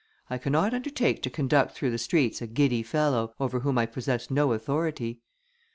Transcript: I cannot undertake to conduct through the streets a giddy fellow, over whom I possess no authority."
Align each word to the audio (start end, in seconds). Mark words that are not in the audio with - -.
I 0.31 0.39
cannot 0.39 0.73
undertake 0.73 1.21
to 1.21 1.29
conduct 1.29 1.75
through 1.75 1.91
the 1.91 1.99
streets 1.99 2.41
a 2.41 2.47
giddy 2.47 2.81
fellow, 2.81 3.35
over 3.39 3.59
whom 3.59 3.77
I 3.77 3.85
possess 3.85 4.31
no 4.31 4.51
authority." 4.53 5.21